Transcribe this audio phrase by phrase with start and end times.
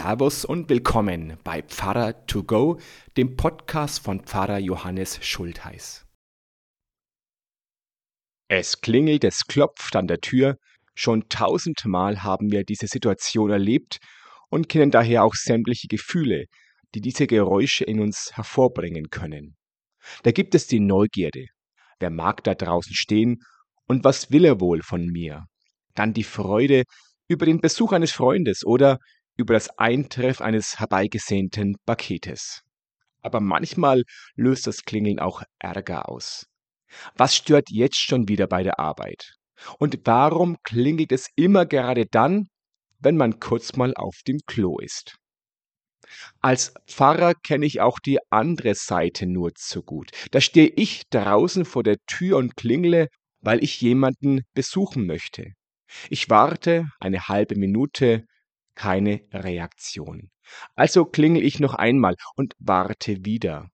[0.00, 2.78] Servus und willkommen bei Pfarrer to go,
[3.16, 6.06] dem Podcast von Pfarrer Johannes Schultheiß.
[8.46, 10.56] Es klingelt, es klopft an der Tür.
[10.94, 13.98] Schon tausendmal haben wir diese Situation erlebt
[14.50, 16.44] und kennen daher auch sämtliche Gefühle,
[16.94, 19.56] die diese Geräusche in uns hervorbringen können.
[20.22, 21.46] Da gibt es die Neugierde.
[21.98, 23.40] Wer mag da draußen stehen
[23.88, 25.46] und was will er wohl von mir?
[25.96, 26.84] Dann die Freude
[27.26, 29.00] über den Besuch eines Freundes oder
[29.38, 32.60] über das Eintreffen eines herbeigesehnten Paketes.
[33.22, 34.02] Aber manchmal
[34.34, 36.46] löst das Klingeln auch Ärger aus.
[37.16, 39.34] Was stört jetzt schon wieder bei der Arbeit?
[39.78, 42.48] Und warum klingelt es immer gerade dann,
[43.00, 45.16] wenn man kurz mal auf dem Klo ist?
[46.40, 50.10] Als Pfarrer kenne ich auch die andere Seite nur zu gut.
[50.30, 53.08] Da stehe ich draußen vor der Tür und klingle,
[53.40, 55.52] weil ich jemanden besuchen möchte.
[56.10, 58.24] Ich warte eine halbe Minute,
[58.78, 60.30] keine Reaktion.
[60.76, 63.68] Also klingel ich noch einmal und warte wieder.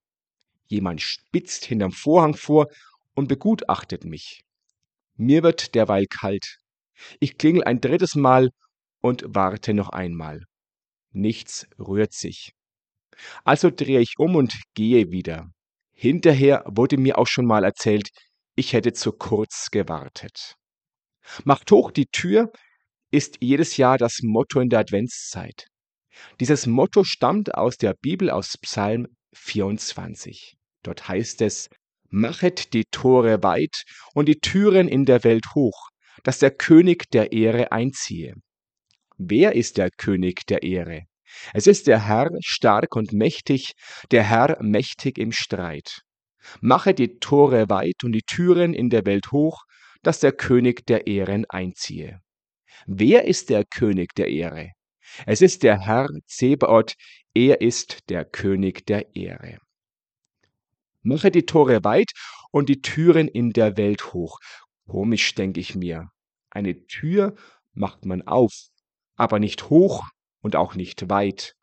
[0.65, 2.67] Jemand spitzt hinterm Vorhang vor
[3.13, 4.41] und begutachtet mich.
[5.15, 6.57] Mir wird derweil kalt.
[7.19, 8.49] Ich klingel ein drittes Mal
[8.99, 10.41] und warte noch einmal.
[11.11, 12.53] Nichts rührt sich.
[13.43, 15.51] Also drehe ich um und gehe wieder.
[15.93, 18.09] Hinterher wurde mir auch schon mal erzählt,
[18.55, 20.55] ich hätte zu kurz gewartet.
[21.43, 22.51] Macht hoch die Tür,
[23.11, 25.67] ist jedes Jahr das Motto in der Adventszeit.
[26.39, 30.55] Dieses Motto stammt aus der Bibel aus Psalm 24.
[30.83, 31.69] Dort heißt es,
[32.09, 33.83] Machet die Tore weit
[34.13, 35.89] und die Türen in der Welt hoch,
[36.23, 38.35] dass der König der Ehre einziehe.
[39.17, 41.03] Wer ist der König der Ehre?
[41.53, 43.73] Es ist der Herr stark und mächtig,
[44.11, 46.01] der Herr mächtig im Streit.
[46.61, 49.63] Mache die Tore weit und die Türen in der Welt hoch,
[50.03, 52.21] dass der König der Ehren einziehe.
[52.85, 54.71] Wer ist der König der Ehre?
[55.25, 56.95] Es ist der Herr Zebaoth,
[57.33, 59.59] er ist der König der Ehre.
[61.01, 62.11] Mache die Tore weit
[62.51, 64.39] und die Türen in der Welt hoch.
[64.87, 66.09] Komisch, denke ich mir.
[66.49, 67.35] Eine Tür
[67.73, 68.53] macht man auf,
[69.15, 70.03] aber nicht hoch
[70.41, 71.53] und auch nicht weit.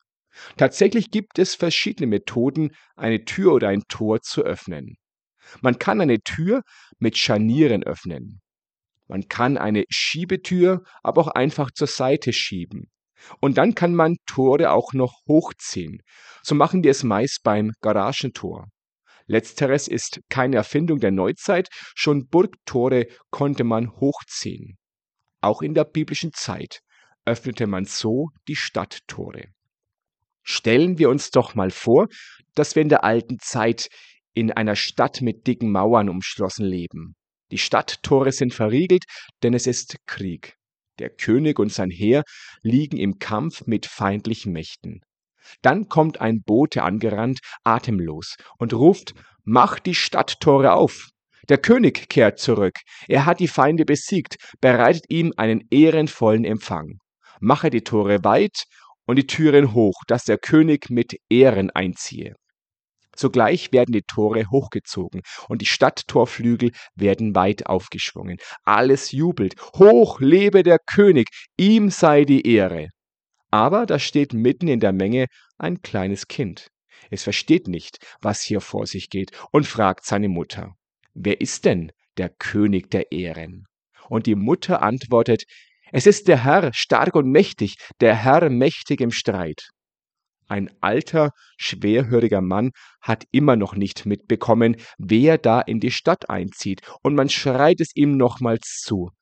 [0.56, 4.96] Tatsächlich gibt es verschiedene Methoden, eine Tür oder ein Tor zu öffnen.
[5.62, 6.62] Man kann eine Tür
[6.98, 8.41] mit Scharnieren öffnen.
[9.12, 12.90] Man kann eine Schiebetür aber auch einfach zur Seite schieben.
[13.40, 16.00] Und dann kann man Tore auch noch hochziehen.
[16.42, 18.68] So machen wir es meist beim Garagentor.
[19.26, 24.78] Letzteres ist keine Erfindung der Neuzeit, schon Burgtore konnte man hochziehen.
[25.42, 26.80] Auch in der biblischen Zeit
[27.26, 29.44] öffnete man so die Stadttore.
[30.42, 32.06] Stellen wir uns doch mal vor,
[32.54, 33.88] dass wir in der alten Zeit
[34.32, 37.14] in einer Stadt mit dicken Mauern umschlossen leben.
[37.52, 39.04] Die Stadttore sind verriegelt,
[39.42, 40.56] denn es ist Krieg.
[40.98, 42.22] Der König und sein Heer
[42.62, 45.02] liegen im Kampf mit feindlichen Mächten.
[45.60, 49.12] Dann kommt ein Bote angerannt, atemlos, und ruft,
[49.44, 51.10] Mach die Stadttore auf!
[51.50, 52.78] Der König kehrt zurück.
[53.06, 57.00] Er hat die Feinde besiegt, bereitet ihm einen ehrenvollen Empfang.
[57.40, 58.64] Mache die Tore weit
[59.04, 62.34] und die Türen hoch, dass der König mit Ehren einziehe.
[63.16, 68.38] Sogleich werden die Tore hochgezogen und die Stadttorflügel werden weit aufgeschwungen.
[68.64, 69.54] Alles jubelt.
[69.74, 72.88] Hoch lebe der König, ihm sei die Ehre.
[73.50, 75.26] Aber da steht mitten in der Menge
[75.58, 76.68] ein kleines Kind.
[77.10, 80.72] Es versteht nicht, was hier vor sich geht und fragt seine Mutter,
[81.14, 83.66] wer ist denn der König der Ehren?
[84.08, 85.44] Und die Mutter antwortet,
[85.90, 89.68] es ist der Herr stark und mächtig, der Herr mächtig im Streit.
[90.52, 96.82] Ein alter, schwerhöriger Mann hat immer noch nicht mitbekommen, wer da in die Stadt einzieht,
[97.02, 99.12] und man schreit es ihm nochmals zu.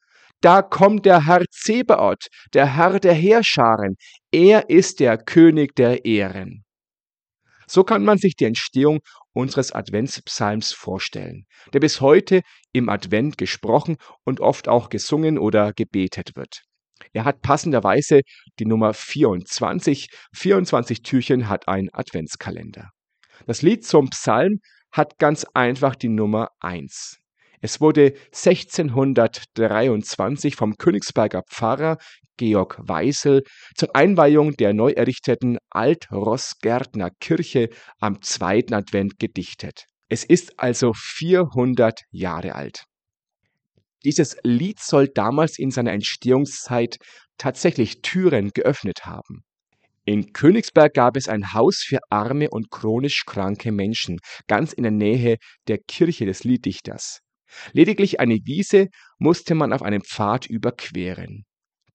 [0.40, 3.94] Da kommt der Herr Zebaoth, der Herr der Heerscharen,
[4.32, 6.64] er ist der König der Ehren.
[7.68, 8.98] So kann man sich die Entstehung
[9.32, 12.42] unseres Adventspsalms vorstellen, der bis heute
[12.72, 16.62] im Advent gesprochen und oft auch gesungen oder gebetet wird.
[17.12, 18.22] Er hat passenderweise
[18.58, 20.08] die Nummer 24.
[20.34, 22.90] 24 Türchen hat ein Adventskalender.
[23.46, 24.58] Das Lied zum Psalm
[24.92, 27.20] hat ganz einfach die Nummer 1.
[27.62, 31.98] Es wurde 1623 vom Königsberger Pfarrer
[32.38, 33.42] Georg Weisel
[33.76, 37.68] zur Einweihung der neu errichteten Alt-Rossgärtner Kirche
[37.98, 39.84] am zweiten Advent gedichtet.
[40.08, 42.86] Es ist also 400 Jahre alt.
[44.04, 46.96] Dieses Lied soll damals in seiner Entstehungszeit
[47.36, 49.42] tatsächlich Türen geöffnet haben.
[50.06, 54.18] In Königsberg gab es ein Haus für arme und chronisch kranke Menschen,
[54.48, 55.36] ganz in der Nähe
[55.68, 57.20] der Kirche des Lieddichters.
[57.72, 58.88] Lediglich eine Wiese
[59.18, 61.44] musste man auf einem Pfad überqueren.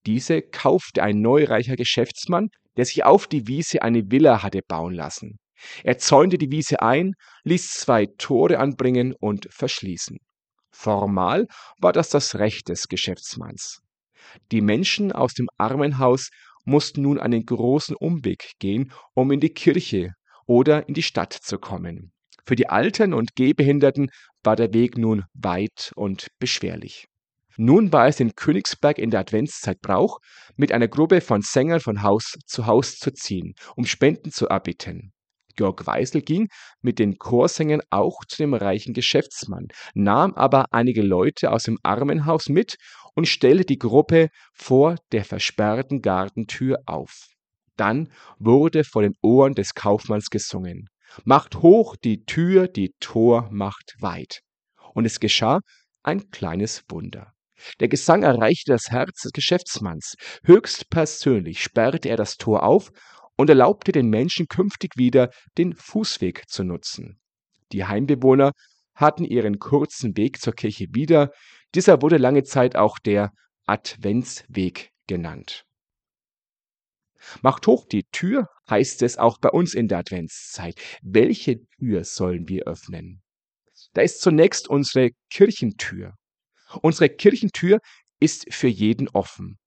[0.05, 5.39] Diese kaufte ein neureicher Geschäftsmann, der sich auf die Wiese eine Villa hatte bauen lassen.
[5.83, 7.13] Er zäunte die Wiese ein,
[7.43, 10.17] ließ zwei Tore anbringen und verschließen.
[10.77, 11.48] Formal
[11.80, 13.81] war das das Recht des Geschäftsmanns.
[14.51, 16.30] Die Menschen aus dem Armenhaus
[16.66, 20.12] mussten nun einen großen Umweg gehen, um in die Kirche
[20.45, 22.12] oder in die Stadt zu kommen.
[22.45, 24.12] Für die Alten und Gehbehinderten
[24.44, 27.07] war der Weg nun weit und beschwerlich.
[27.57, 30.19] Nun war es in Königsberg in der Adventszeit Brauch,
[30.57, 35.13] mit einer Gruppe von Sängern von Haus zu Haus zu ziehen, um Spenden zu erbitten.
[35.55, 36.47] Georg Weisel ging
[36.81, 42.49] mit den Chorsängern auch zu dem reichen Geschäftsmann, nahm aber einige Leute aus dem Armenhaus
[42.49, 42.75] mit
[43.15, 47.27] und stellte die Gruppe vor der versperrten Gartentür auf.
[47.77, 50.87] Dann wurde vor den Ohren des Kaufmanns gesungen.
[51.23, 54.41] Macht hoch die Tür, die Tor macht weit.
[54.93, 55.59] Und es geschah
[56.03, 57.31] ein kleines Wunder.
[57.79, 60.15] Der Gesang erreichte das Herz des Geschäftsmanns.
[60.43, 62.91] Höchst persönlich sperrte er das Tor auf
[63.37, 67.19] und erlaubte den Menschen künftig wieder den Fußweg zu nutzen.
[67.71, 68.51] Die Heimbewohner
[68.95, 71.31] hatten ihren kurzen Weg zur Kirche wieder.
[71.73, 73.31] Dieser wurde lange Zeit auch der
[73.65, 75.65] Adventsweg genannt.
[77.41, 80.79] Macht hoch die Tür, heißt es auch bei uns in der Adventszeit.
[81.01, 83.21] Welche Tür sollen wir öffnen?
[83.93, 86.13] Da ist zunächst unsere Kirchentür.
[86.81, 87.79] Unsere Kirchentür
[88.19, 89.57] ist für jeden offen.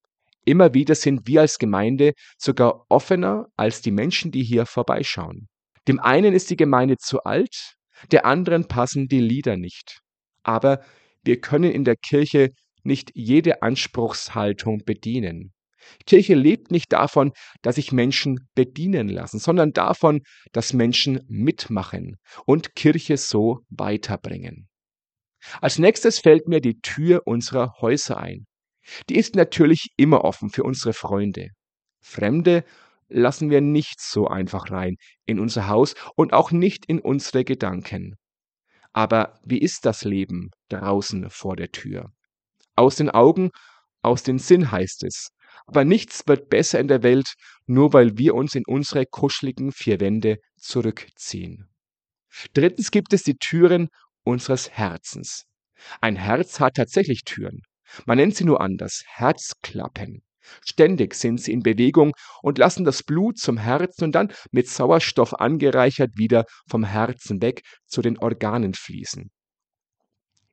[0.44, 5.48] Immer wieder sind wir als Gemeinde sogar offener als die Menschen, die hier vorbeischauen.
[5.86, 7.74] Dem einen ist die Gemeinde zu alt,
[8.12, 10.00] der anderen passen die Lieder nicht.
[10.42, 10.82] Aber
[11.22, 12.50] wir können in der Kirche
[12.82, 15.52] nicht jede Anspruchshaltung bedienen.
[16.06, 17.32] Kirche lebt nicht davon,
[17.62, 20.20] dass sich Menschen bedienen lassen, sondern davon,
[20.52, 24.68] dass Menschen mitmachen und Kirche so weiterbringen.
[25.60, 28.46] Als nächstes fällt mir die Tür unserer Häuser ein.
[29.08, 31.50] Die ist natürlich immer offen für unsere Freunde.
[32.00, 32.64] Fremde
[33.08, 34.96] lassen wir nicht so einfach rein
[35.26, 38.16] in unser Haus und auch nicht in unsere Gedanken.
[38.92, 42.12] Aber wie ist das Leben draußen vor der Tür?
[42.76, 43.50] Aus den Augen,
[44.02, 45.28] aus den Sinn heißt es.
[45.66, 47.34] Aber nichts wird besser in der Welt,
[47.66, 51.68] nur weil wir uns in unsere kuscheligen vier Wände zurückziehen.
[52.54, 53.88] Drittens gibt es die Türen
[54.24, 55.44] unseres Herzens.
[56.00, 57.62] Ein Herz hat tatsächlich Türen.
[58.06, 60.22] Man nennt sie nur anders, Herzklappen.
[60.64, 65.34] Ständig sind sie in Bewegung und lassen das Blut zum Herzen und dann mit Sauerstoff
[65.34, 69.30] angereichert wieder vom Herzen weg zu den Organen fließen.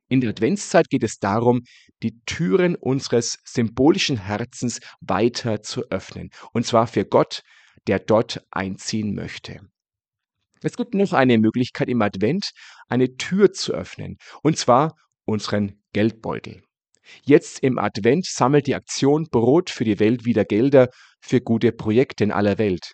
[0.08, 1.62] In der Adventszeit geht es darum,
[2.02, 7.42] die Türen unseres symbolischen Herzens weiter zu öffnen, und zwar für Gott,
[7.88, 9.60] der dort einziehen möchte.
[10.62, 12.50] Es gibt noch eine Möglichkeit im Advent,
[12.88, 16.62] eine Tür zu öffnen, und zwar unseren Geldbeutel.
[17.22, 20.88] Jetzt im Advent sammelt die Aktion Brot für die Welt wieder Gelder
[21.20, 22.92] für gute Projekte in aller Welt.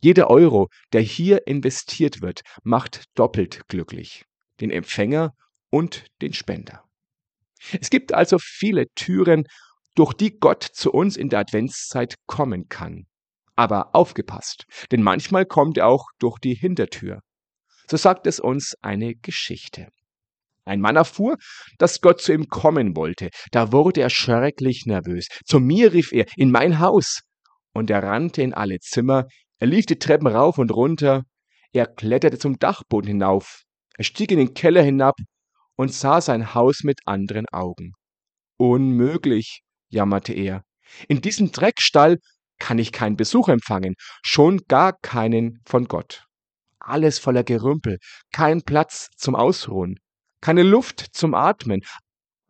[0.00, 4.24] Jeder Euro, der hier investiert wird, macht doppelt glücklich.
[4.60, 5.34] Den Empfänger
[5.70, 6.84] und den Spender.
[7.80, 9.44] Es gibt also viele Türen,
[9.94, 13.06] durch die Gott zu uns in der Adventszeit kommen kann.
[13.56, 17.20] Aber aufgepasst, denn manchmal kommt er auch durch die Hintertür.
[17.90, 19.88] So sagt es uns eine Geschichte.
[20.64, 21.36] Ein Mann erfuhr,
[21.78, 23.30] dass Gott zu ihm kommen wollte.
[23.50, 25.26] Da wurde er schrecklich nervös.
[25.44, 27.22] Zu mir rief er, in mein Haus.
[27.74, 29.26] Und er rannte in alle Zimmer,
[29.58, 31.22] er lief die Treppen rauf und runter,
[31.72, 33.62] er kletterte zum Dachboden hinauf,
[33.96, 35.14] er stieg in den Keller hinab
[35.76, 37.92] und sah sein Haus mit anderen Augen.
[38.58, 40.64] Unmöglich, jammerte er.
[41.08, 42.18] In diesem Dreckstall
[42.58, 46.24] kann ich keinen Besuch empfangen, schon gar keinen von Gott.
[46.78, 47.98] Alles voller Gerümpel,
[48.32, 49.96] kein Platz zum Ausruhen
[50.42, 51.80] keine Luft zum Atmen.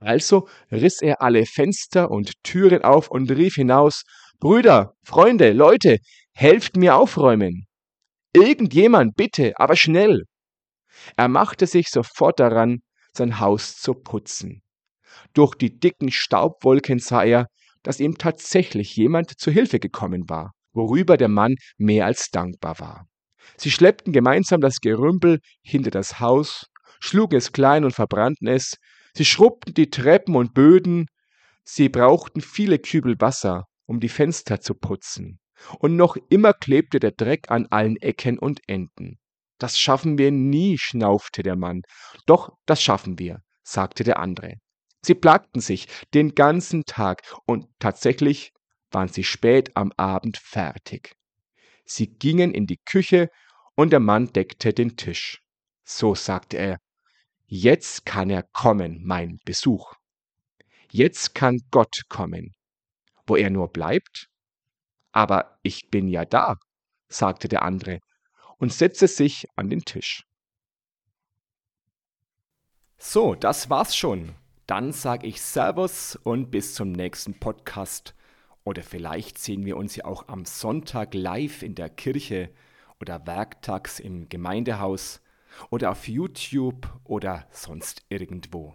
[0.01, 4.03] Also riss er alle Fenster und Türen auf und rief hinaus
[4.41, 5.99] Brüder, Freunde, Leute,
[6.35, 7.67] helft mir aufräumen.
[8.35, 10.25] Irgendjemand, bitte, aber schnell.
[11.17, 12.81] Er machte sich sofort daran,
[13.13, 14.63] sein Haus zu putzen.
[15.35, 17.47] Durch die dicken Staubwolken sah er,
[17.83, 23.07] dass ihm tatsächlich jemand zu Hilfe gekommen war, worüber der Mann mehr als dankbar war.
[23.57, 26.67] Sie schleppten gemeinsam das Gerümpel hinter das Haus
[27.03, 28.79] schlugen es klein und verbrannten es,
[29.15, 31.09] sie schrubbten die Treppen und Böden,
[31.65, 35.41] sie brauchten viele Kübel Wasser, um die Fenster zu putzen,
[35.81, 39.19] und noch immer klebte der Dreck an allen Ecken und Enden.
[39.59, 41.83] Das schaffen wir nie, schnaufte der Mann.
[42.27, 44.55] Doch, das schaffen wir, sagte der andere.
[45.05, 48.53] Sie plagten sich den ganzen Tag, und tatsächlich
[48.91, 51.17] waren sie spät am Abend fertig.
[51.85, 53.29] Sie gingen in die Küche,
[53.75, 55.43] und der Mann deckte den Tisch.
[55.85, 56.79] So sagte er,
[57.55, 59.93] Jetzt kann er kommen, mein Besuch.
[60.91, 62.55] Jetzt kann Gott kommen.
[63.27, 64.31] wo er nur bleibt?
[65.13, 66.57] Aber ich bin ja da,
[67.11, 67.99] sagte der andere
[68.57, 70.25] und setzte sich an den Tisch.
[72.97, 74.35] So, das war's schon.
[74.67, 78.15] Dann sage ich Servus und bis zum nächsten Podcast.
[78.65, 82.49] Oder vielleicht sehen wir uns ja auch am Sonntag live in der Kirche
[82.99, 85.22] oder werktags im Gemeindehaus
[85.71, 88.75] oder auf YouTube oder sonst irgendwo.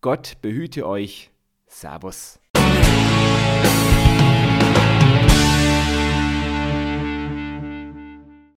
[0.00, 1.30] Gott behüte euch.
[1.66, 2.40] Servus.